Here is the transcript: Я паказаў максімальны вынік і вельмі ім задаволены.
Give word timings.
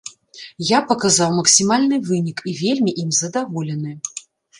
Я 0.67 0.77
паказаў 0.91 1.35
максімальны 1.39 1.99
вынік 2.07 2.41
і 2.53 2.53
вельмі 2.61 2.95
ім 3.03 3.13
задаволены. 3.19 3.93